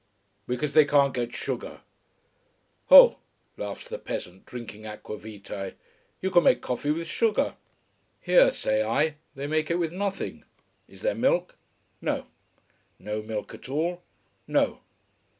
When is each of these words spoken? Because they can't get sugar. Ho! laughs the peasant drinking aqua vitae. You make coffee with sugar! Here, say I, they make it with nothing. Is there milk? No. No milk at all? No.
Because 0.47 0.73
they 0.73 0.85
can't 0.85 1.13
get 1.13 1.31
sugar. 1.35 1.81
Ho! 2.87 3.19
laughs 3.55 3.87
the 3.87 3.99
peasant 3.99 4.47
drinking 4.47 4.87
aqua 4.87 5.15
vitae. 5.19 5.75
You 6.23 6.31
make 6.41 6.59
coffee 6.59 6.89
with 6.89 7.05
sugar! 7.05 7.53
Here, 8.19 8.51
say 8.51 8.81
I, 8.81 9.17
they 9.35 9.45
make 9.45 9.69
it 9.69 9.77
with 9.77 9.91
nothing. 9.93 10.43
Is 10.87 11.03
there 11.03 11.13
milk? 11.13 11.55
No. 12.01 12.25
No 12.97 13.21
milk 13.21 13.53
at 13.53 13.69
all? 13.69 14.01
No. 14.47 14.79